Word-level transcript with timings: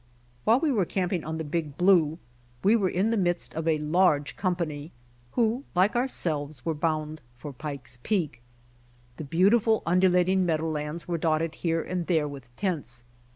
Wliile 0.47 0.61
we 0.63 0.71
were 0.71 0.83
camping 0.85 1.23
on 1.23 1.37
the 1.37 1.43
Big 1.43 1.77
Blue, 1.77 2.17
we 2.63 2.75
were 2.75 2.89
in 2.89 3.11
the 3.11 3.17
midst 3.17 3.53
of 3.53 3.67
a 3.67 3.77
large 3.77 4.35
company, 4.35 4.91
who 5.33 5.63
like 5.75 5.95
ourselves, 5.95 6.65
were 6.65 6.73
bound 6.73 7.21
for 7.37 7.53
Pike's 7.53 7.99
Peak. 8.01 8.41
The 9.17 9.23
beautiful 9.23 9.83
undulat 9.85 10.27
ing 10.27 10.43
meadow 10.43 10.71
lands 10.71 11.07
were 11.07 11.19
dotted 11.19 11.53
here 11.53 11.83
and 11.83 12.07
there 12.07 12.27
with 12.27 12.49
tents. 12.55 13.03